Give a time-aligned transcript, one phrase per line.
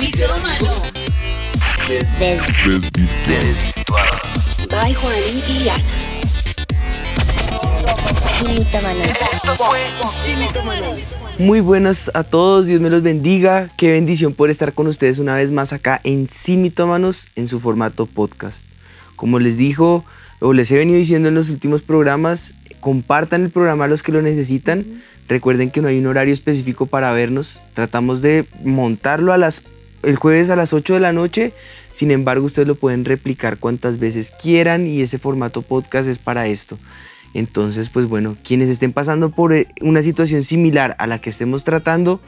[0.00, 0.82] Mitómano.
[4.70, 5.84] By Juaní y Ana.
[9.30, 9.78] Esto fue
[10.38, 11.18] Mitómanos.
[11.38, 13.68] Muy buenas a todos, Dios me los bendiga.
[13.76, 17.60] Qué bendición poder estar con ustedes una vez más acá en Sin Mitómanos en su
[17.60, 18.64] formato podcast.
[19.16, 20.06] Como les dijo
[20.40, 24.12] o les he venido diciendo en los últimos programas, compartan el programa a los que
[24.12, 24.86] lo necesitan.
[25.28, 27.60] Recuerden que no hay un horario específico para vernos.
[27.74, 29.62] Tratamos de montarlo a las
[30.02, 31.52] el jueves a las 8 de la noche.
[31.92, 36.46] Sin embargo, ustedes lo pueden replicar cuantas veces quieran y ese formato podcast es para
[36.46, 36.78] esto.
[37.32, 41.62] Entonces, pues bueno, quienes estén pasando por eh, una situación similar a la que estemos
[41.62, 42.20] tratando,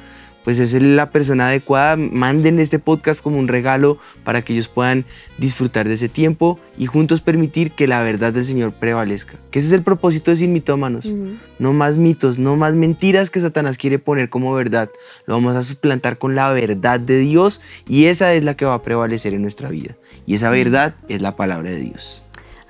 [0.45, 1.96] pues es la persona adecuada.
[1.96, 5.05] Manden este podcast como un regalo para que ellos puedan
[5.38, 9.38] disfrutar de ese tiempo y juntos permitir que la verdad del Señor prevalezca.
[9.51, 11.15] Que ese es el propósito de Sin Mitómanos.
[11.59, 14.91] No más mitos, no más mentiras que Satanás quiere poner como verdad.
[15.27, 18.74] Lo vamos a suplantar con la verdad de Dios y esa es la que va
[18.74, 19.96] a prevalecer en nuestra vida.
[20.27, 22.23] Y esa verdad es la palabra de Dios.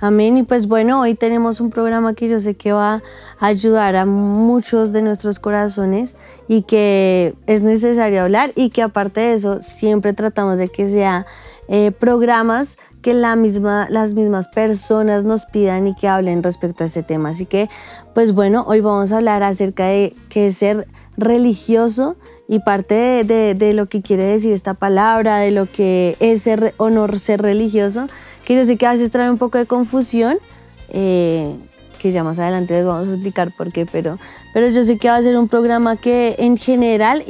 [0.03, 0.35] Amén.
[0.35, 3.01] Y pues bueno, hoy tenemos un programa que yo sé que va
[3.39, 6.17] a ayudar a muchos de nuestros corazones
[6.49, 11.25] y que es necesario hablar y que aparte de eso siempre tratamos de que sea
[11.69, 16.87] eh, programas que la misma, las mismas personas nos pidan y que hablen respecto a
[16.87, 17.29] este tema.
[17.29, 17.69] Así que,
[18.13, 22.17] pues bueno, hoy vamos a hablar acerca de qué es ser religioso
[22.49, 26.73] y parte de, de- lo que quiere decir esta palabra, de lo que es ser
[26.77, 28.07] o no ser religioso,
[28.45, 30.37] que yo sé que a veces trae un poco de confusión,
[30.89, 31.55] eh,
[31.99, 34.19] que ya más adelante les vamos a explicar por qué, pero,
[34.53, 37.23] pero yo sé que va a ser un programa que en general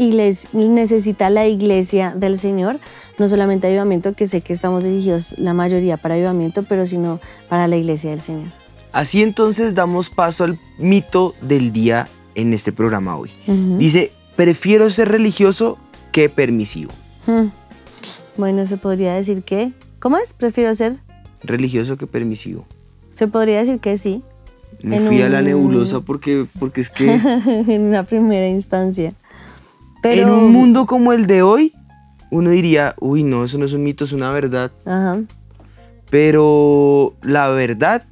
[0.53, 2.79] necesita la iglesia del Señor,
[3.19, 7.67] no solamente avivamiento, que sé que estamos dirigidos la mayoría para avivamiento, pero sino para
[7.67, 8.47] la iglesia del Señor.
[8.91, 13.29] Así entonces damos paso al mito del día en este programa hoy.
[13.77, 15.77] Dice, prefiero ser religioso
[16.11, 16.91] que permisivo.
[17.27, 17.47] Hmm.
[18.37, 19.71] Bueno, se podría decir que,
[20.03, 20.33] ¿cómo es?
[20.33, 20.97] Prefiero ser,
[21.43, 22.65] Religioso que permisivo.
[23.09, 24.21] se podría decir que sí,
[24.81, 27.09] Me En fui a la nebulosa porque, porque es que
[27.45, 29.13] en una primera instancia.
[30.01, 31.71] Pero, en un mundo como el de hoy,
[32.31, 34.73] uno diría, uy, no, eso no es un mito, es una verdad.
[34.85, 35.21] Ajá.
[36.09, 38.03] Pero la verdad,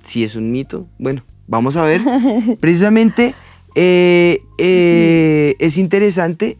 [0.00, 0.86] sí es un mito.
[0.98, 2.00] Bueno, vamos a ver.
[2.60, 3.34] Precisamente
[3.74, 6.56] eh, eh, es interesante,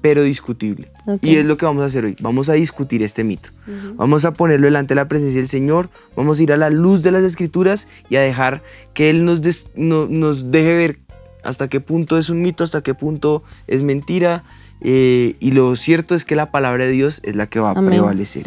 [0.00, 0.90] pero discutible.
[1.22, 2.16] Y es lo que vamos a hacer hoy.
[2.20, 3.50] Vamos a discutir este mito.
[3.96, 5.90] Vamos a ponerlo delante de la presencia del Señor.
[6.16, 8.62] Vamos a ir a la luz de las escrituras y a dejar
[8.94, 10.98] que Él nos, des- no- nos deje ver
[11.42, 14.44] hasta qué punto es un mito, hasta qué punto es mentira.
[14.82, 17.74] eh, y lo cierto es que la palabra de Dios es la que va a
[17.90, 18.44] prevalecer.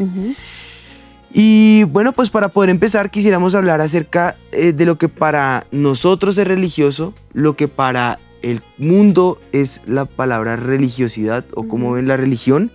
[1.32, 6.38] Y bueno, pues para poder empezar quisiéramos hablar acerca eh, de lo que para nosotros
[6.38, 12.18] es religioso, lo que para el mundo es la palabra religiosidad o como ven la
[12.18, 12.72] religión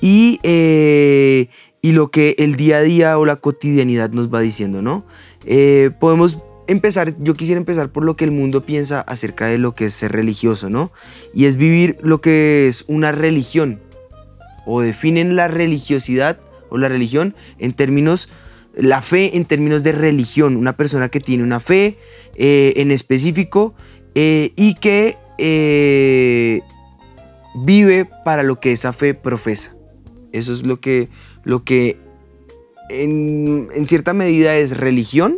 [0.00, 1.48] y, eh,
[1.80, 5.06] y lo que el día a día o la cotidianidad nos va diciendo, ¿no?
[5.46, 9.72] Eh, podemos empezar, yo quisiera empezar por lo que el mundo piensa acerca de lo
[9.72, 10.92] que es ser religioso, ¿no?
[11.32, 13.80] Y es vivir lo que es una religión
[14.66, 18.28] o definen la religiosidad o la religión en términos,
[18.74, 21.96] la fe en términos de religión, una persona que tiene una fe
[22.34, 23.74] eh, en específico
[24.18, 26.62] eh, y que eh,
[27.54, 29.76] vive para lo que esa fe profesa.
[30.32, 31.10] Eso es lo que,
[31.44, 31.98] lo que
[32.88, 35.36] en, en cierta medida es religión.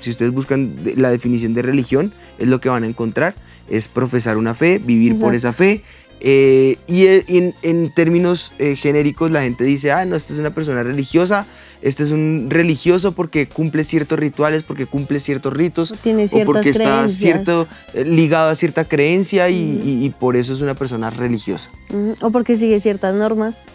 [0.00, 3.34] Si ustedes buscan la definición de religión, es lo que van a encontrar.
[3.68, 5.82] Es profesar una fe, vivir por esa fe.
[6.26, 10.38] Eh, y e- en, en términos eh, genéricos la gente dice, ah, no, esta es
[10.38, 11.44] una persona religiosa,
[11.82, 16.70] este es un religioso porque cumple ciertos rituales, porque cumple ciertos ritos, Tiene o porque
[16.70, 21.10] está cierto, eh, ligado a cierta creencia y, y- y por eso es una persona
[21.10, 21.68] religiosa.
[22.22, 23.66] O porque sigue ciertas normas,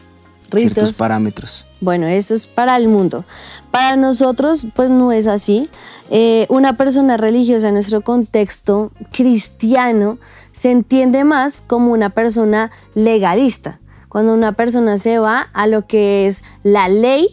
[0.51, 0.73] ritos.
[0.73, 1.65] Ciertos parámetros.
[1.81, 3.25] Bueno, eso es para el mundo.
[3.71, 5.69] Para nosotros, pues no es así.
[6.09, 10.19] Eh, una persona religiosa en nuestro contexto cristiano
[10.51, 13.79] se entiende más como una persona legalista.
[14.09, 17.29] Cuando una persona se va a lo que es la ley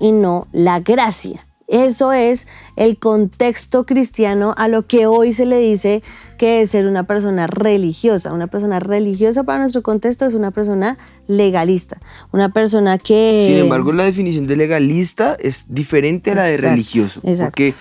[0.00, 1.46] y no la gracia.
[1.70, 6.02] Eso es el contexto cristiano a lo que hoy se le dice
[6.36, 8.32] que es ser una persona religiosa.
[8.32, 12.00] Una persona religiosa para nuestro contexto es una persona legalista,
[12.32, 13.44] una persona que...
[13.48, 17.20] Sin embargo, la definición de legalista es diferente a la de Exacto, religioso.
[17.22, 17.50] exacto.
[17.52, 17.74] Porque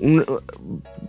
[0.00, 0.24] un-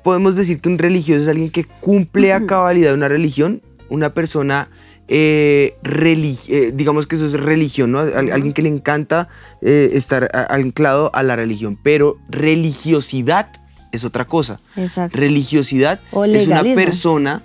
[0.04, 4.70] podemos decir que un religioso es alguien que cumple a cabalidad una religión, una persona,
[5.08, 8.00] eh, eh, digamos que eso es religión, ¿no?
[8.00, 9.28] Al- Alguien que le encanta
[9.62, 11.78] eh, estar anclado a la religión.
[11.82, 13.50] Pero religiosidad
[13.92, 14.60] es otra cosa.
[14.76, 15.18] Exacto.
[15.18, 17.44] Religiosidad O es una persona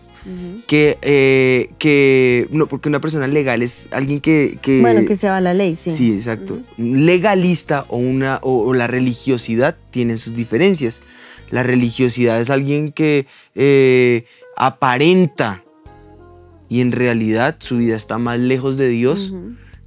[0.66, 0.98] que,
[1.78, 4.58] que, no, porque una persona legal es alguien que...
[4.60, 5.90] que bueno, que se va a la ley, sí.
[5.90, 6.58] Sí, exacto.
[6.76, 11.02] Legalista o, una, o, o la religiosidad tienen sus diferencias.
[11.50, 13.26] La religiosidad es alguien que
[14.56, 15.62] aparenta
[16.68, 19.32] y en realidad su vida está más lejos de Dios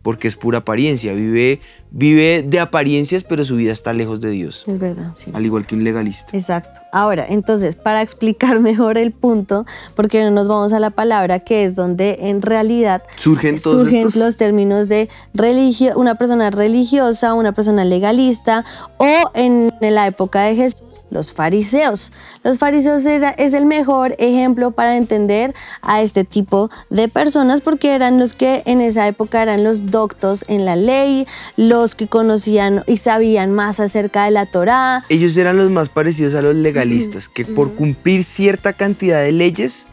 [0.01, 1.13] porque es pura apariencia.
[1.13, 1.61] Vive,
[1.91, 4.63] vive de apariencias, pero su vida está lejos de Dios.
[4.67, 5.31] Es verdad, sí.
[5.33, 6.35] Al igual que un legalista.
[6.35, 6.81] Exacto.
[6.91, 11.65] Ahora, entonces, para explicar mejor el punto, porque no nos vamos a la palabra que
[11.65, 14.15] es donde en realidad surgen, todos surgen estos?
[14.15, 18.65] los términos de religio, una persona religiosa, una persona legalista
[18.97, 20.81] o en la época de Jesús
[21.11, 22.11] los fariseos.
[22.43, 25.53] Los fariseos era, es el mejor ejemplo para entender
[25.83, 30.43] a este tipo de personas porque eran los que en esa época eran los doctos
[30.47, 31.27] en la ley,
[31.57, 35.05] los que conocían y sabían más acerca de la Torá.
[35.09, 39.85] Ellos eran los más parecidos a los legalistas, que por cumplir cierta cantidad de leyes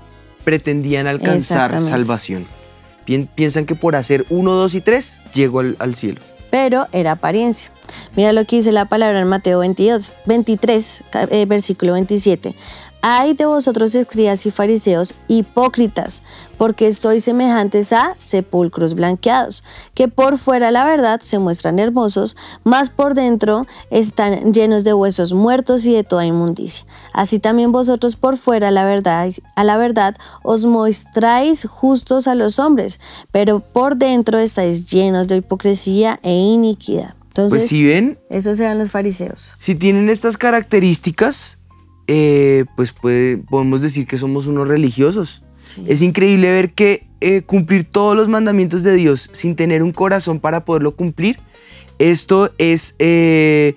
[0.44, 2.46] pretendían alcanzar salvación.
[3.04, 6.20] Pien- piensan que por hacer uno, dos y tres, llego al, al cielo.
[6.50, 7.70] Pero era apariencia.
[8.16, 12.54] Mira lo que dice la palabra en Mateo 22, 23, ca- eh, versículo 27.
[13.00, 16.24] Ay de vosotros escribas y fariseos hipócritas,
[16.56, 19.62] porque sois semejantes a sepulcros blanqueados,
[19.94, 25.32] que por fuera la verdad se muestran hermosos, mas por dentro están llenos de huesos
[25.32, 26.84] muertos y de toda inmundicia.
[27.12, 32.58] Así también vosotros por fuera la verdad, a la verdad os mostráis justos a los
[32.58, 32.98] hombres,
[33.30, 37.14] pero por dentro estáis llenos de hipocresía e iniquidad.
[37.28, 39.52] Entonces, Pues si ven, esos eran los fariseos.
[39.60, 41.57] si tienen estas características,
[42.08, 45.44] eh, pues puede- podemos decir que somos unos religiosos.
[45.86, 50.40] Es increíble ver que eh, cumplir todos los mandamientos de Dios sin tener un corazón
[50.40, 51.38] para poderlo cumplir,
[51.98, 53.74] esto es eh,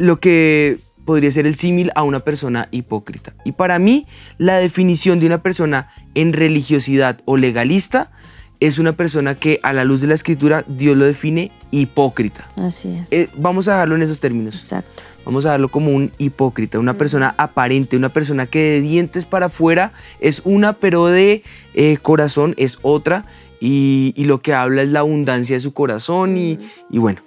[0.00, 3.34] lo que podría ser el símil a una persona hipócrita.
[3.44, 4.06] Y para mí,
[4.36, 8.10] la definición de una persona en religiosidad o legalista
[8.60, 12.48] es una persona que a la luz de la escritura Dios lo define hipócrita.
[12.56, 13.12] Así es.
[13.12, 14.54] Eh, vamos a dejarlo en esos términos.
[14.54, 15.04] Exacto.
[15.24, 19.46] Vamos a darlo como un hipócrita, una persona aparente, una persona que de dientes para
[19.46, 21.42] afuera es una, pero de
[21.74, 23.24] eh, corazón es otra.
[23.60, 27.20] Y, y lo que habla es la abundancia de su corazón y, y bueno,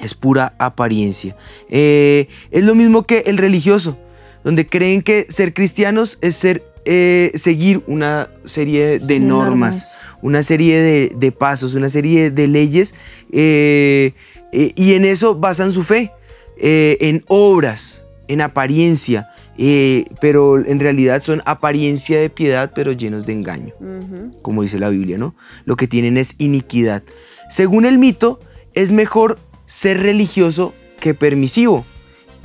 [0.00, 1.36] es pura apariencia.
[1.68, 3.98] Eh, es lo mismo que el religioso,
[4.44, 10.00] donde creen que ser cristianos es ser, eh, seguir una serie de, De normas, normas.
[10.22, 12.94] una serie de, de pasos, una serie de leyes,
[13.32, 14.12] eh,
[14.52, 16.12] eh, y en eso basan su fe,
[16.58, 19.28] en obras, en apariencia,
[20.20, 23.74] pero en realidad son apariencia de piedad, pero llenos de engaño
[24.42, 25.34] como dice la Biblia, ¿no?
[25.64, 27.02] Lo que tienen es iniquidad.
[27.50, 28.40] Según el mito,
[28.74, 31.84] es mejor ser religioso que permisivo.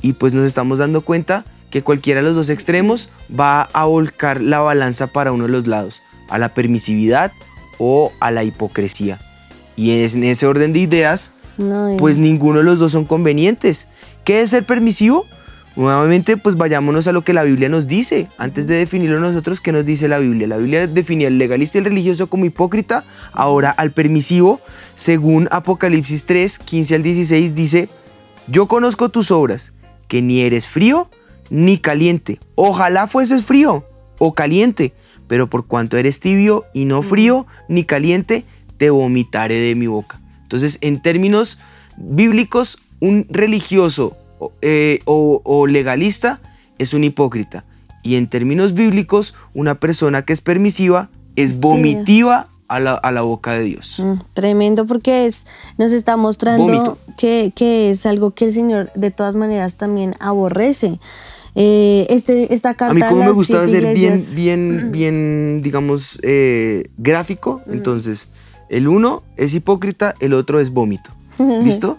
[0.00, 4.40] Y pues nos estamos dando cuenta que cualquiera de los dos extremos va a volcar
[4.40, 7.32] la balanza para uno de los lados, a la permisividad
[7.78, 9.18] o a la hipocresía.
[9.74, 13.88] Y en ese orden de ideas, No, y- pues ninguno de los dos son convenientes.
[14.24, 15.26] ¿Qué es ser permisivo?
[15.74, 18.28] Nuevamente, pues vayámonos a lo que la Biblia nos dice.
[18.36, 20.46] Antes de definirlo nosotros, ¿qué nos dice la Biblia?
[20.46, 23.04] La Biblia definía al legalista y el religioso como hipócrita.
[23.32, 24.60] Ahora al permisivo,
[24.94, 27.88] según Apocalipsis 3, 15 al 16, dice,
[28.48, 29.72] yo conozco tus obras,
[30.08, 31.08] que ni eres frío
[31.52, 32.40] ni caliente.
[32.54, 33.84] Ojalá fueses frío
[34.18, 34.94] o caliente,
[35.28, 38.46] pero por cuanto eres tibio y no frío ni caliente,
[38.78, 40.18] te vomitaré de mi boca.
[40.44, 41.58] Entonces, en términos
[41.98, 46.40] bíblicos, un religioso o, eh, o- o legalista
[46.78, 47.64] es un hipócrita.
[48.02, 53.20] Y en términos bíblicos, una persona que es permisiva es vomitiva a la, a la
[53.22, 53.96] boca de Dios.
[53.98, 57.52] Mm, tremendo porque es, nos está mostrando que
[57.90, 60.98] es algo que el Señor de todas maneras también aborrece.
[61.54, 64.34] Eh, este, esta carta A mí como a me las gusta siete ser bien, iglesias-
[64.34, 68.28] bien, bien, digamos, eh, gráfico, entonces
[68.70, 71.10] el uno es hipócrita, el otro es vómito.
[71.62, 71.98] ¿Listo?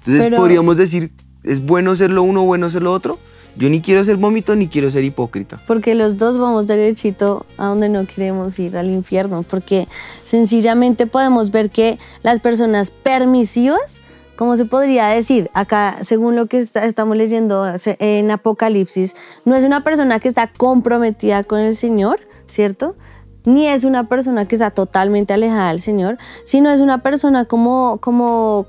[0.00, 1.12] Entonces Pero- podríamos decir,
[1.44, 3.18] ¿es bueno ser lo uno bueno ser lo otro?
[3.56, 5.60] Yo ni quiero ser vómito ni quiero ser hipócrita.
[5.66, 9.42] Porque los dos vamos derechito a donde no queremos ir, al infierno.
[9.42, 9.88] Porque
[10.22, 14.02] sencillamente podemos ver que las personas permisivas,
[14.38, 19.64] como se podría decir, acá según lo que está- estamos leyendo en Apocalipsis, no es
[19.64, 22.94] una persona que está comprometida con el Señor, ¿cierto?
[23.44, 27.98] Ni es una persona que está totalmente alejada del Señor, sino es una persona como,
[28.00, 28.66] como,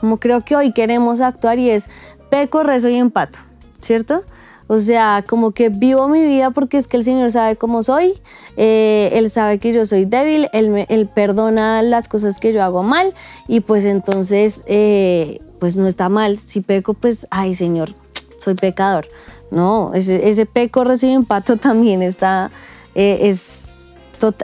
[0.00, 1.88] como creo que hoy queremos actuar y es
[2.28, 3.38] peco, rezo y empato,
[3.80, 4.24] ¿cierto?
[4.68, 8.14] O sea, como que vivo mi vida porque es que el Señor sabe cómo soy,
[8.56, 12.62] eh, Él sabe que yo soy débil, Él, me- Él perdona las cosas que yo
[12.64, 13.14] hago mal
[13.46, 16.36] y pues entonces, eh, pues no está mal.
[16.38, 17.90] Si peco, pues, ay Señor,
[18.38, 19.06] soy pecador.
[19.52, 22.50] No, ese, peco, rezo y empato también está,
[22.96, 23.78] eh, es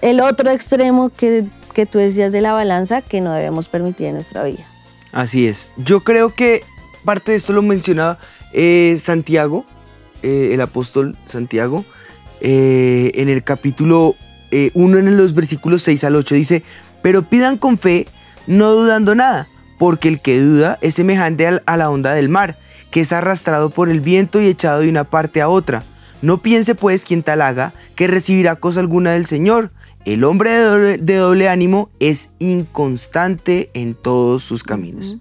[0.02, 4.14] el otro extremo que, que tú decías de la balanza que no debemos permitir en
[4.14, 4.64] nuestra vida.
[5.10, 5.72] Así es.
[5.78, 6.62] Yo creo que
[7.04, 8.18] parte de esto lo mencionaba
[8.98, 9.64] Santiago,
[10.22, 11.84] eh, el apóstol Santiago,
[12.40, 14.16] eh, en el capítulo
[14.74, 16.62] 1, en los versículos 6 al 8, dice,
[17.00, 18.06] pero pidan con fe,
[18.46, 19.48] no dudando nada,
[19.78, 22.58] porque el que duda es semejante al- a la onda del mar,
[22.90, 25.84] que es arrastrado por el viento y echado de una parte a otra.
[26.20, 29.70] No piense pues quien tal haga que recibirá cosa alguna del Señor.
[30.04, 35.18] El hombre de doble, de doble ánimo es inconstante en todos sus caminos.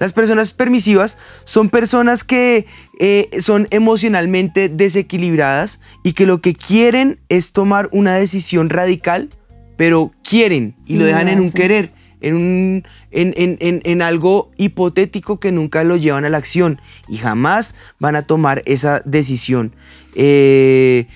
[0.00, 2.66] Las personas permisivas son personas que
[2.98, 9.28] eh, son emocionalmente desequilibradas y que lo que quieren es tomar una decisión radical,
[9.76, 14.50] pero quieren y lo dejan en un querer, en, un, en, en- en- en algo
[14.56, 19.74] hipotético que nunca lo llevan a la acción y jamás van a tomar esa decisión.
[20.16, 21.06] Eh,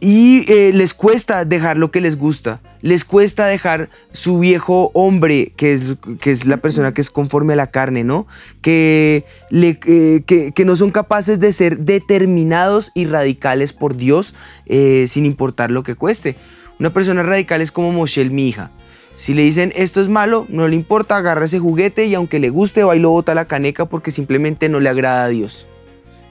[0.00, 2.60] y eh, les cuesta dejar lo que les gusta.
[2.82, 7.54] Les cuesta dejar su viejo hombre, que es, que es la persona que es conforme
[7.54, 8.26] a la carne, ¿no?
[8.60, 14.34] Que, eh, que, no son capaces de ser determinados y radicales por Dios
[14.66, 16.36] eh, sin importar lo que cueste.
[16.78, 18.70] Una persona radical es como Moshel, mi hija.
[19.14, 22.50] Si le dicen esto es malo, no le importa, agarra ese juguete y aunque le
[22.50, 25.66] guste, va y lo bota la caneca porque simplemente no le agrada a Dios.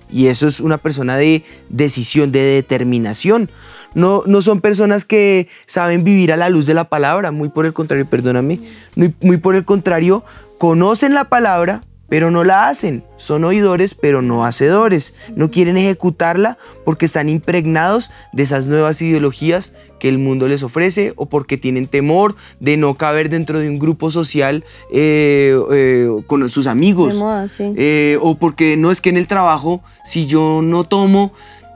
[0.09, 3.49] Y eso es una persona de decisión, de determinación.
[3.93, 7.65] No, no son personas que saben vivir a la luz de la palabra, muy por
[7.65, 8.59] el contrario, perdóname,
[8.95, 10.23] muy, muy por el contrario,
[10.57, 13.03] conocen la palabra, pero no la hacen.
[13.17, 15.15] Son oidores, pero no hacedores.
[15.35, 21.13] No quieren ejecutarla porque están impregnados de esas nuevas ideologías que el mundo les ofrece
[21.15, 26.49] o porque tienen temor de no caber dentro de un grupo social eh, eh, con
[26.49, 27.13] sus amigos.
[27.13, 27.73] De moda, sí.
[27.77, 31.33] Eh, o porque no es que en el trabajo, si yo no tomo,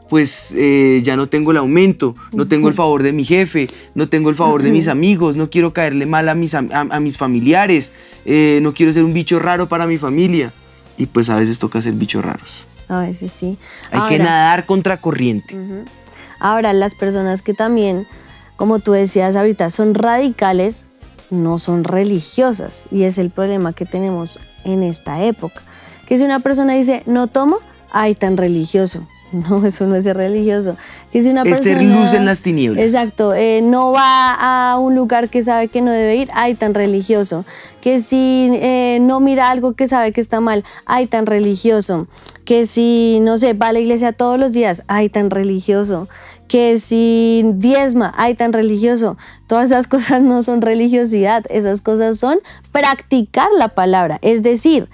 [0.09, 4.09] pues eh, ya no tengo el aumento, no tengo el favor de mi jefe, no
[4.09, 6.99] tengo el favor de mis amigos, no quiero caerle mal a mis, am- a, a
[6.99, 7.91] mis familiares,
[8.25, 10.51] eh, no quiero ser un bicho raro para mi familia.
[10.97, 12.65] Y pues a veces toca ser bichos raros.
[12.89, 13.57] A veces sí.
[13.91, 15.55] Hay que nadar contra corriente.
[16.39, 18.05] Ahora, las personas que también,
[18.57, 20.83] como tú decías ahorita, son radicales,
[21.29, 22.87] no son religiosas.
[22.91, 25.61] Y es el problema que tenemos en esta época.
[26.07, 27.59] Que si una persona dice, no tomo,
[27.91, 29.07] ay, tan religioso.
[29.49, 30.75] No, eso no es ser religioso.
[31.11, 32.83] Que si una Es ser persona, luz en las tinieblas.
[32.83, 33.33] Exacto.
[33.33, 37.45] eh, no va a un lugar que sabe que no debe ir, ay, tan religioso.
[37.81, 42.07] Que si eh, no mira algo que sabe que está mal, ay, tan religioso.
[42.43, 46.09] Que si, no sé, va a la iglesia todos los días, ay, tan religioso.
[46.47, 49.15] Que si diezma, ay, tan religioso.
[49.45, 52.39] Todas esas cosas no son religiosidad, esas cosas son
[52.71, 54.17] practicar la palabra.
[54.23, 54.89] Es decir,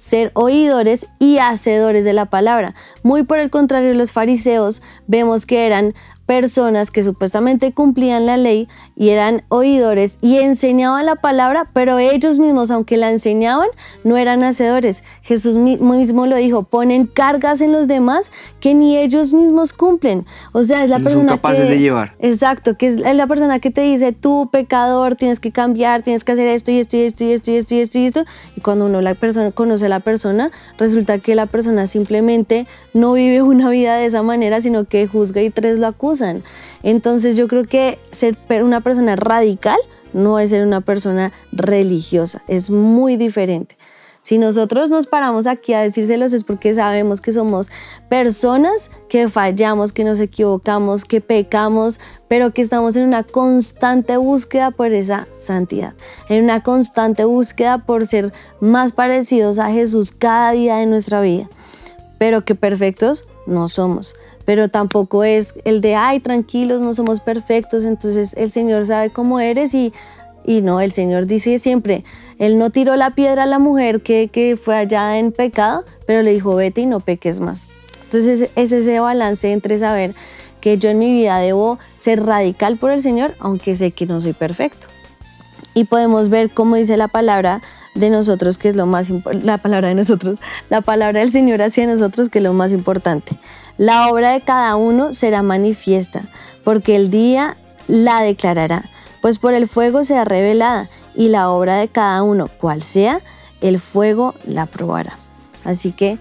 [0.00, 2.74] ser oidores y hacedores de la palabra.
[3.02, 5.94] Muy por el contrario, los fariseos vemos que eran
[6.30, 12.38] personas que supuestamente cumplían la ley y eran oidores y enseñaban la palabra, pero ellos
[12.38, 13.66] mismos, aunque la enseñaban,
[14.04, 15.02] no eran hacedores.
[15.22, 20.24] Jesús mi- mismo lo dijo, ponen cargas en los demás que ni ellos mismos cumplen.
[20.52, 21.70] O sea, es la No son persona capaces que...
[21.72, 22.14] de llevar.
[22.20, 26.30] Exacto, que es la persona que te dice, tú pecador, tienes que cambiar, tienes que
[26.30, 28.24] hacer esto y esto y esto y esto y esto y esto y esto.
[28.54, 33.14] Y cuando uno la persona, conoce a la persona, resulta que la persona simplemente no
[33.14, 35.88] vive una vida de esa manera, sino que juzga y tres lo
[36.82, 39.78] Entonces yo creo que ser una persona radical
[40.12, 43.76] no es ser una persona religiosa, es muy diferente.
[44.22, 47.70] Si nosotros nos paramos aquí a decírselos es porque sabemos que somos
[48.10, 54.72] personas que fallamos, que nos equivocamos, que pecamos, pero que estamos en una constante búsqueda
[54.72, 55.94] por esa santidad,
[56.28, 61.48] en una constante búsqueda por ser más parecidos a Jesús cada día de nuestra vida.
[62.18, 64.14] Pero que perfectos no somos.
[64.44, 69.38] Pero tampoco es el de, ay, tranquilos, no somos perfectos, entonces el Señor sabe cómo
[69.38, 69.92] eres y
[70.44, 72.04] y no, el Señor dice siempre,
[72.38, 76.22] Él no tiró la piedra a la mujer que, que fue allá en pecado, pero
[76.22, 77.68] le dijo, vete y no peques más.
[78.04, 80.14] Entonces es, es ese balance entre saber
[80.60, 84.20] que yo en mi vida debo ser radical por el Señor, aunque sé que no
[84.20, 84.88] soy perfecto.
[85.74, 87.62] Y podemos ver cómo dice la palabra
[87.94, 89.10] de nosotros, que es lo más
[89.42, 93.38] la palabra de nosotros, la palabra del Señor hacia nosotros, que es lo más importante.
[93.80, 96.28] La obra de cada uno será manifiesta,
[96.64, 97.56] porque el día
[97.88, 98.84] la declarará
[99.20, 103.20] pues por el fuego será revelada y la obra de cada uno, cual sea,
[103.60, 105.18] el fuego la probará.
[105.64, 106.18] Así que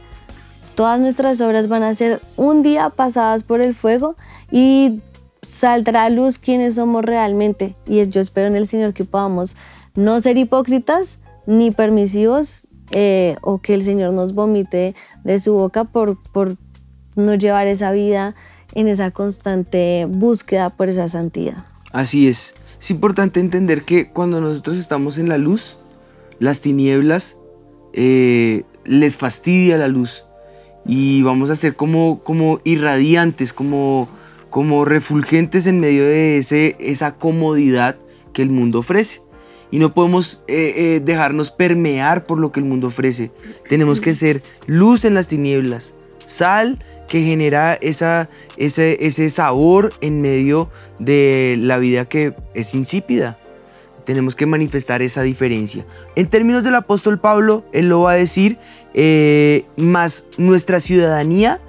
[0.75, 4.15] todas nuestras obras van a ser un día pasadas por el fuego
[4.51, 5.01] y
[5.41, 7.75] saldrá a luz quiénes somos realmente.
[7.85, 9.55] Y yo espero en el Señor que podamos
[9.95, 15.85] no ser hipócritas ni permisivos eh, o que el Señor nos vomite de su boca
[15.85, 16.57] por, por
[17.19, 18.35] no llevar esa vida
[18.73, 21.65] en esa constante búsqueda por esa santidad.
[21.91, 22.55] Así es.
[22.79, 25.77] Es importante entender que cuando nosotros estamos en la luz,
[26.39, 27.37] las tinieblas
[27.93, 30.25] eh, les fastidia la luz
[30.85, 34.07] y vamos a ser como, como irradiantes, como,
[34.49, 37.97] como refulgentes en medio de ese, esa comodidad
[38.33, 39.21] que el mundo ofrece.
[39.71, 43.31] Y no podemos eh, eh, dejarnos permear por lo que el mundo ofrece.
[43.67, 45.93] Tenemos que ser luz en las tinieblas,
[46.25, 53.37] sal que genera esa, ese, sabor en medio de la vida que es insípida.
[54.05, 55.85] Tenemos que manifestar esa diferencia.
[56.15, 58.57] En términos del apóstol Pablo, él lo va a decir,
[58.93, 61.59] eh, más nuestra ciudadanía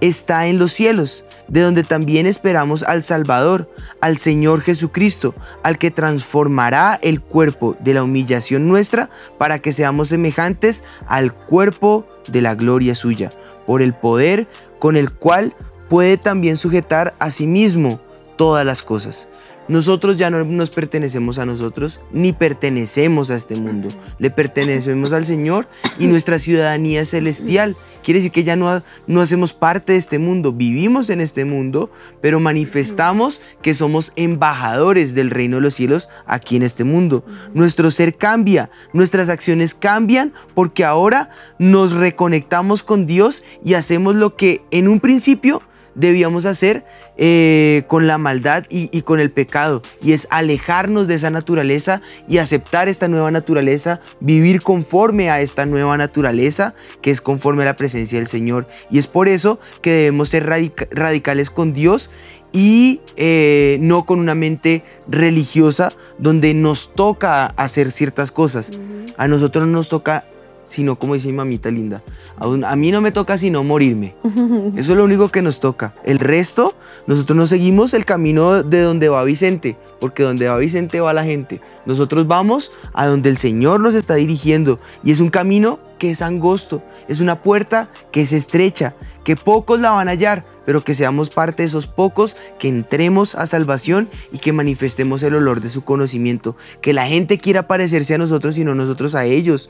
[0.00, 3.70] está en los cielos, de donde también esperamos al Salvador,
[4.00, 10.08] al Señor Jesucristo, al que transformará el cuerpo de la humillación nuestra para que seamos
[10.08, 13.30] semejantes al cuerpo de la gloria suya,
[13.70, 14.48] por el poder
[14.80, 15.54] con el cual
[15.88, 18.00] puede también sujetar a sí mismo
[18.34, 19.28] todas las cosas.
[19.70, 23.88] Nosotros ya no nos pertenecemos a nosotros ni pertenecemos a este mundo.
[24.18, 27.76] Le pertenecemos al Señor y nuestra ciudadanía es celestial.
[28.02, 30.52] Quiere decir que ya no, no hacemos parte de este mundo.
[30.52, 31.88] Vivimos en este mundo,
[32.20, 37.24] pero manifestamos que somos embajadores del reino de los cielos aquí en este mundo.
[37.54, 44.34] Nuestro ser cambia, nuestras acciones cambian porque ahora nos reconectamos con Dios y hacemos lo
[44.34, 45.62] que en un principio
[45.94, 46.84] debíamos hacer
[47.16, 49.82] eh, con la maldad y, con el pecado.
[50.02, 55.66] Y es alejarnos de esa naturaleza y aceptar esta nueva naturaleza, vivir conforme a esta
[55.66, 58.66] nueva naturaleza que es conforme a la presencia del Señor.
[58.90, 62.10] Y es por eso que debemos ser radicales con Dios
[62.52, 68.72] y eh, no con una mente religiosa donde nos toca hacer ciertas cosas.
[69.16, 70.24] A nosotros nos toca
[70.70, 72.00] sino como dice mi mamita linda,
[72.38, 74.14] a, mí no me toca sino morirme.
[74.76, 75.94] Eso es lo único que nos toca.
[76.04, 76.74] El resto,
[77.08, 81.24] nosotros no seguimos el camino de donde va Vicente, porque donde va Vicente va la
[81.24, 81.60] gente.
[81.86, 86.22] Nosotros vamos a donde el Señor nos está dirigiendo y es un camino que es
[86.22, 90.94] angosto, es una puerta que es estrecha, que pocos la van a hallar, pero que
[90.94, 95.68] seamos parte de esos pocos, que entremos a salvación y que manifestemos el olor de
[95.68, 99.68] su conocimiento, que la gente quiera parecerse a nosotros y no nosotros a ellos.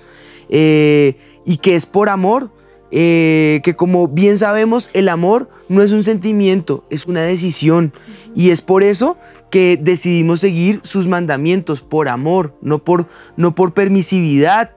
[0.51, 2.51] Eh, y que es por amor,
[2.91, 7.93] eh, que como bien sabemos, el amor no es un sentimiento, es una decisión.
[8.35, 9.17] Y es por eso
[9.51, 14.75] que decidimos seguir sus mandamientos, por amor, no por, no por permisividad,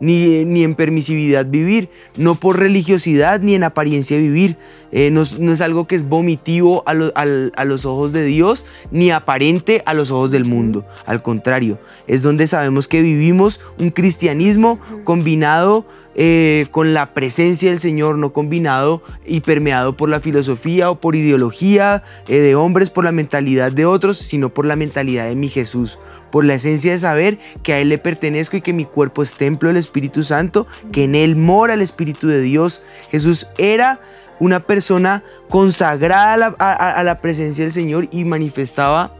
[0.00, 4.56] ni, en permisividad vivir, no por religiosidad ni en apariencia vivir.
[4.90, 9.94] Eh, no, es algo que es vomitivo a, los ojos de Dios ni aparente a
[9.94, 10.84] los ojos del mundo.
[11.06, 15.86] Al contrario, es donde sabemos que vivimos un cristianismo combinado
[16.20, 21.14] eh, con la presencia del Señor, no combinado y permeado por la filosofía o por
[21.14, 25.48] ideología eh, de hombres, por la mentalidad de otros, sino por la mentalidad de mi
[25.48, 26.00] Jesús,
[26.32, 29.36] por la esencia de saber que a Él le pertenezco y que mi cuerpo es
[29.36, 32.82] templo del Espíritu Santo, que en Él mora el Espíritu de Dios.
[33.12, 34.00] Jesús era
[34.40, 39.12] una persona consagrada a la, presencia del Señor y manifestaba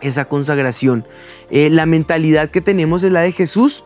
[0.00, 1.04] esa consagración.
[1.50, 3.84] Eh, la mentalidad que tenemos es la de Jesús,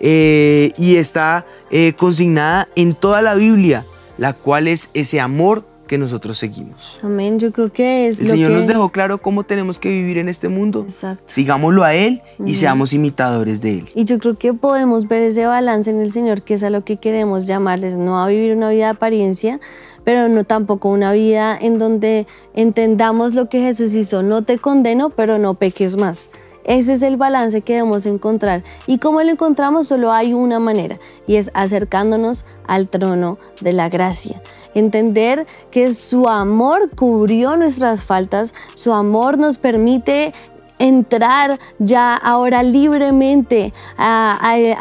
[0.00, 3.86] eh, y está eh, consignada en toda la Biblia,
[4.18, 7.00] la cual es ese amor que nosotros seguimos.
[7.02, 8.20] Amén, yo creo que es...
[8.20, 10.82] El Señor nos dejó claro cómo tenemos que vivir en este mundo.
[10.82, 11.24] Exacto.
[11.26, 13.88] Sigámoslo a Él y seamos imitadores de Él.
[13.96, 16.84] Y yo creo que podemos ver ese balance en el Señor, que es a lo
[16.84, 19.58] que queremos llamarles, no a vivir una vida de apariencia,
[20.04, 24.22] pero no tampoco una vida en donde entendamos lo que Jesús hizo.
[24.22, 26.30] No te condeno, pero no peques más.
[26.64, 28.62] Ese es el balance que debemos encontrar.
[28.86, 29.88] ¿Y cómo lo encontramos?
[29.88, 34.42] Solo hay una manera y es acercándonos al trono de la gracia.
[34.74, 40.32] Entender que su amor cubrió nuestras faltas, su amor nos permite
[40.80, 44.80] entrar ya ahora libremente al,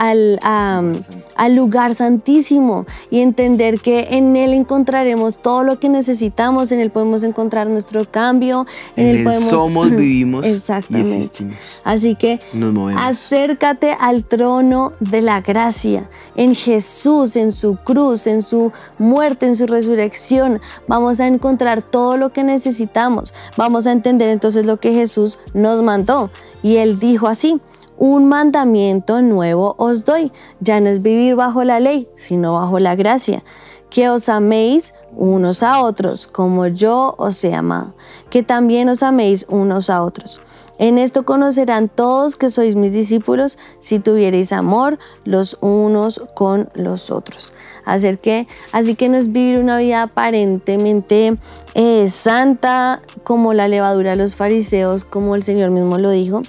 [1.56, 7.24] lugar santísimo y entender que en Él encontraremos todo lo que necesitamos, en Él podemos
[7.24, 9.50] encontrar nuestro cambio, en, Él, podemos...
[9.50, 10.46] Somos, vivimos.
[10.46, 11.48] Exactamente.
[11.84, 12.40] Así que
[12.98, 19.56] acércate al trono de la gracia, en Jesús, en su cruz, en su muerte, en
[19.56, 20.62] su resurrección.
[20.88, 23.34] Vamos a encontrar todo lo que necesitamos.
[23.58, 26.30] Vamos a entender entonces lo que Jesús nos mandó.
[26.62, 27.60] Y él dijo así,
[27.98, 30.32] un mandamiento nuevo os doy.
[30.60, 33.44] Ya no es vivir bajo la ley, sino bajo la gracia.
[33.90, 37.96] Que os améis unos a otros, como yo os he amado.
[38.30, 40.42] Que también os améis unos a otros.
[40.80, 47.12] En esto conocerán todos que sois mis discípulos si tuviereis amor los unos con los
[47.12, 47.54] otros.
[47.84, 51.36] Así que, así que no es vivir una vida aparentemente
[51.76, 56.44] eh, santa como la levadura de los fariseos, como el Señor mismo lo dijo,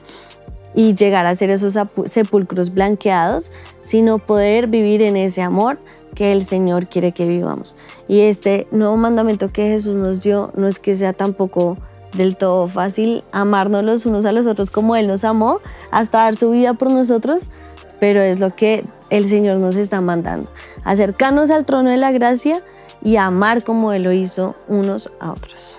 [0.76, 5.80] y llegar a ser esos sepulcros blanqueados, sino poder vivir en ese amor
[6.14, 7.76] que el Señor quiere que vivamos.
[8.06, 11.76] Y este nuevo mandamiento que Jesús nos dio no es que sea tampoco
[12.12, 16.36] del todo fácil amarnos los unos a los otros como Él nos amó, hasta dar
[16.36, 17.50] su vida por nosotros,
[17.98, 20.50] pero es lo que el Señor nos está mandando.
[20.84, 22.62] Acercarnos al trono de la gracia
[23.02, 25.78] y amar como Él lo hizo unos a otros.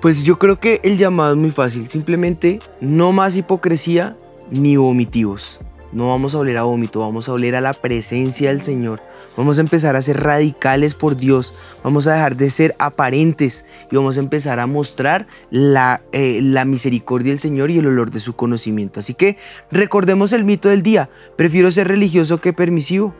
[0.00, 4.16] Pues yo creo que el llamado es muy fácil, simplemente no más hipocresía
[4.50, 5.60] ni vomitivos.
[5.92, 9.00] No vamos a oler a vómito, vamos a oler a la presencia del Señor.
[9.36, 11.54] Vamos a empezar a ser radicales por Dios.
[11.82, 16.64] Vamos a dejar de ser aparentes y vamos a empezar a mostrar la, eh, la
[16.64, 19.00] misericordia del Señor y el olor de su conocimiento.
[19.00, 19.36] Así que
[19.70, 21.10] recordemos el mito del día.
[21.36, 23.14] Prefiero ser religioso que permisivo.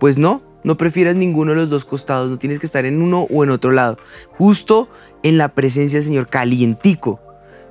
[0.00, 2.30] Pues no, no prefieras ninguno de los dos costados.
[2.30, 3.98] No tienes que estar en uno o en otro lado.
[4.32, 4.88] Justo
[5.22, 7.20] en la presencia del Señor, calientico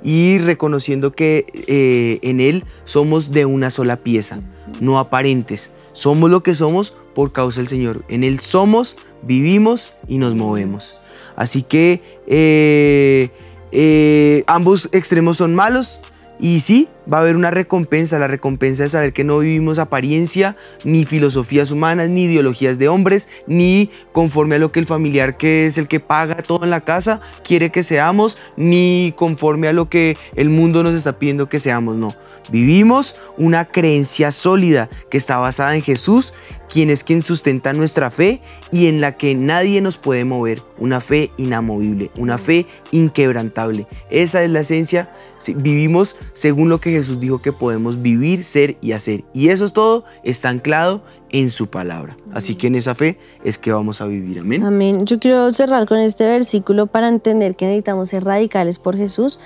[0.03, 4.39] y reconociendo que eh, en Él somos de una sola pieza,
[4.79, 5.71] no aparentes.
[5.93, 8.03] Somos lo que somos por causa del Señor.
[8.07, 10.99] En Él somos, vivimos y nos movemos.
[11.35, 13.29] Así que eh,
[13.71, 16.01] eh, ambos extremos son malos
[16.39, 18.19] y sí, va a haber una recompensa.
[18.19, 23.29] La recompensa es saber que no vivimos apariencia, ni filosofías humanas, ni ideologías de hombres,
[23.47, 26.81] ni conforme a lo que el familiar que es el que paga todo en la
[26.81, 31.59] casa quiere que seamos, ni conforme a lo que el mundo nos está pidiendo que
[31.59, 31.95] seamos.
[31.95, 32.15] No,
[32.51, 36.33] vivimos una creencia sólida que está basada en Jesús,
[36.69, 38.41] quien es quien sustenta nuestra fe
[38.71, 40.61] y en la que nadie nos puede mover.
[40.77, 43.85] Una fe inamovible, una fe inquebrantable.
[44.09, 45.11] Esa es la esencia.
[45.55, 49.23] Vivimos según lo que Jesús dijo que podemos vivir, ser y hacer.
[49.33, 52.17] Y eso es todo, está anclado en su palabra.
[52.33, 54.39] Así que en esa fe es que vamos a vivir.
[54.39, 54.63] Amén.
[54.63, 55.05] Amén.
[55.05, 59.39] Yo quiero cerrar con este versículo para entender que necesitamos ser radicales por Jesús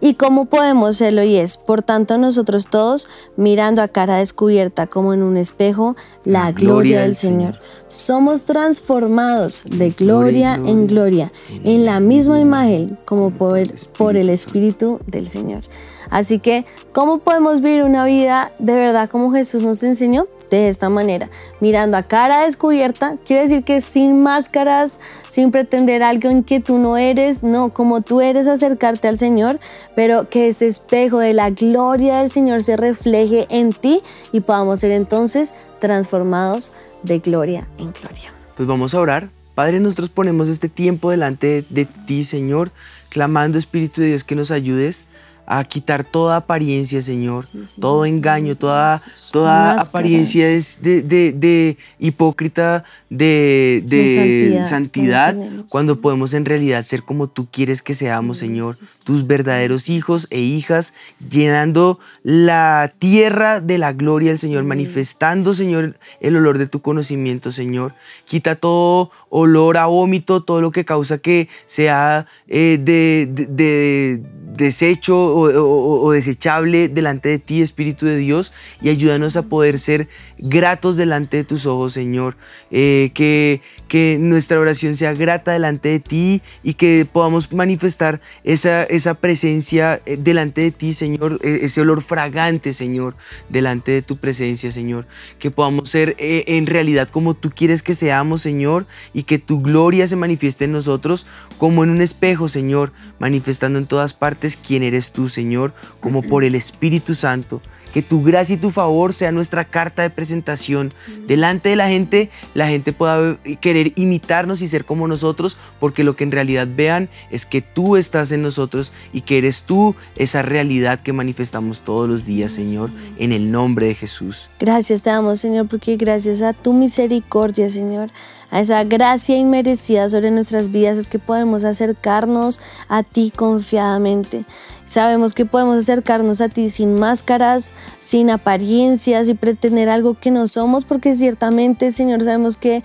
[0.00, 5.12] y cómo podemos serlo y es, por tanto nosotros todos, mirando a cara descubierta como
[5.12, 7.58] en un espejo, la, gloria, del Señor.
[7.88, 11.32] Somos transformados de gloria en gloria,
[11.64, 13.58] en la misma imagen como por
[13.96, 15.62] por el Espíritu del Señor.
[16.10, 20.26] Así que, ¿cómo podemos vivir una vida de verdad como Jesús nos enseñó?
[20.50, 26.30] de esta manera, mirando a cara descubierta, quiere decir que sin máscaras, sin pretender algo
[26.30, 29.60] en que tú no eres, no, como tú eres acercarte al Señor,
[29.94, 34.00] pero que ese espejo de la gloria del Señor se refleje en ti
[34.32, 38.32] y podamos ser entonces transformados de gloria en gloria.
[38.56, 39.30] Pues vamos a orar.
[39.54, 42.70] Padre, nosotros ponemos este tiempo delante de, ti, Señor,
[43.08, 45.04] clamando Espíritu de Dios que nos ayudes
[45.50, 47.46] a quitar toda apariencia, Señor,
[47.80, 55.34] todo engaño, toda, toda apariencia de, de, hipócrita, de, santidad,
[55.70, 60.38] cuando podemos en realidad ser como tú quieres que seamos, Señor, tus verdaderos hijos e
[60.40, 60.92] hijas,
[61.30, 67.52] llenando la tierra de la gloria del Señor, manifestando, Señor, el olor de tu conocimiento,
[67.52, 67.94] Señor.
[68.26, 74.22] Quita todo olor a vómito, todo lo que causa que sea eh, de
[74.58, 80.96] desecho o, desechable delante de ti, Espíritu de Dios, y ayúdanos a poder ser gratos
[80.96, 82.36] delante de tus ojos, Señor.
[82.70, 88.84] Eh, que, que nuestra oración sea grata delante de ti y que podamos manifestar esa,
[88.84, 93.14] esa presencia eh, delante de ti, Señor, e, ese olor fragante, Señor,
[93.48, 95.06] delante de tu presencia, Señor.
[95.38, 99.60] Que podamos ser eh, en realidad como tú quieres que seamos, Señor, y que tu
[99.62, 104.82] gloria se manifieste en nosotros como en un espejo, Señor, manifestando en todas partes quién
[104.82, 109.32] eres tú, Señor, como por el Espíritu Santo que tu gracia y tu favor sea
[109.32, 110.90] nuestra carta de presentación.
[111.26, 116.16] Delante de la gente, la gente pueda querer imitarnos y ser como nosotros, porque lo
[116.16, 120.42] que en realidad vean es que tú estás en nosotros y que eres tú esa
[120.42, 124.50] realidad que manifestamos todos los días, Señor, en el nombre de Jesús.
[124.58, 128.10] Gracias te damos, Señor, porque gracias a tu misericordia, Señor,
[128.50, 134.44] a esa gracia inmerecida sobre nuestras vidas es que podemos acercarnos a ti confiadamente.
[134.84, 140.46] Sabemos que podemos acercarnos a ti sin máscaras, sin apariencias y pretender algo que no
[140.46, 142.82] somos, porque ciertamente, Señor, sabemos que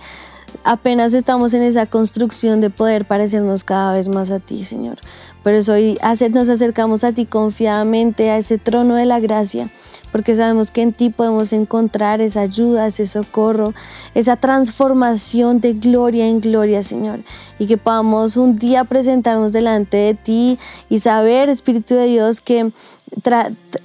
[0.62, 4.98] apenas estamos en esa construcción de poder parecernos cada vez más a ti, Señor.
[5.42, 5.98] Por eso hoy
[6.32, 9.70] nos acercamos a ti confiadamente, a ese trono de la gracia,
[10.10, 13.74] porque sabemos que en ti podemos encontrar esa ayuda, ese socorro,
[14.14, 17.20] esa transformación de gloria en gloria, Señor.
[17.58, 22.72] Y que podamos un día presentarnos delante de ti y saber, Espíritu de Dios, que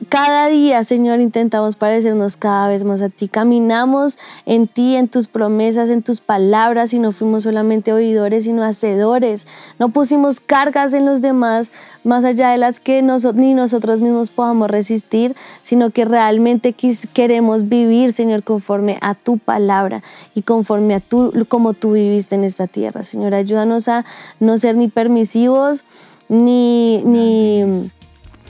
[0.10, 3.28] cada día, Señor, intentamos parecernos cada vez más a ti.
[3.28, 8.63] Caminamos en ti, en tus promesas, en tus palabras y no fuimos solamente oidores, sino
[8.63, 9.48] hacedores.
[9.78, 11.72] No pusimos cargas en los demás
[12.04, 16.76] más allá de las que ni nosotros mismos podamos resistir, sino que realmente
[17.13, 20.02] queremos vivir, Señor, conforme a tu palabra
[20.34, 23.04] y conforme a tú, como tú viviste en esta tierra.
[23.04, 24.06] Señor, ayúdanos a
[24.39, 25.86] no ser ni permisivos,
[26.30, 27.92] ni, ni,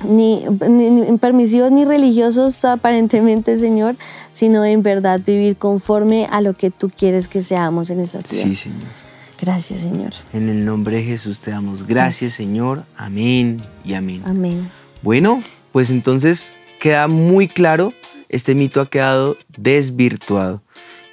[0.04, 0.44] ni,
[1.20, 3.96] permisivos ni religiosos aparentemente, Señor,
[4.32, 8.50] sino en verdad vivir conforme a lo que tú quieres que seamos en esta tierra.
[8.50, 8.88] Sí, Señor.
[9.42, 10.12] Gracias, Señor.
[10.34, 12.84] En el nombre de Jesús te damos gracias, Señor.
[12.98, 14.22] Amén y amén.
[14.26, 14.70] Amén.
[15.02, 17.94] Bueno, pues entonces queda muy claro,
[18.28, 20.62] este mito ha quedado desvirtuado.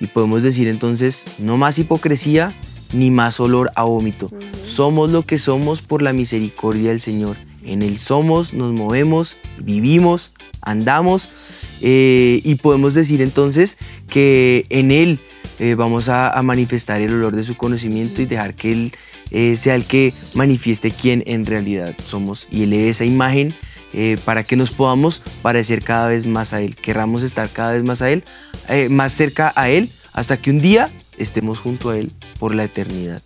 [0.01, 2.53] Y podemos decir entonces, no más hipocresía
[2.92, 4.31] ni más olor a vómito.
[4.62, 7.37] Somos lo que somos por la misericordia del Señor.
[7.67, 11.31] En Él somos, nos movemos, vivimos, andamos.
[11.83, 13.77] eh, y podemos decir entonces
[14.09, 15.21] que en Él
[15.59, 18.93] eh, vamos a, a manifestar el olor de su conocimiento y dejar que Él
[19.31, 23.55] eh, sea el que manifieste quién en realidad somos y dé esa imagen
[23.93, 27.83] eh, para que nos podamos parecer cada vez más a Él, querramos estar cada vez
[27.83, 28.25] más a Él,
[28.69, 32.65] eh, más cerca a Él, hasta que un día estemos junto a Él por la
[32.65, 33.23] eternidad.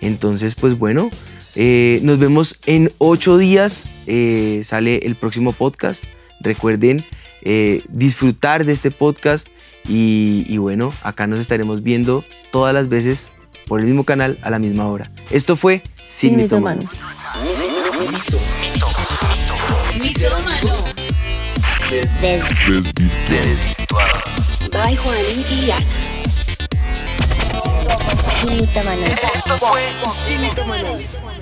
[0.00, 1.10] Entonces, pues bueno,
[1.54, 6.04] eh, nos vemos en ocho días, eh, sale el próximo podcast.
[6.40, 7.04] Recuerden
[7.42, 9.48] eh, disfrutar de este podcast
[9.86, 13.30] y, y bueno, acá nos estaremos viendo todas las veces
[13.66, 15.10] por el mismo canal a la misma hora.
[15.30, 17.04] Esto fue Sin, Sin mitómanos.
[24.72, 25.70] By y.
[29.34, 29.82] Esto fue
[30.26, 31.39] Sin.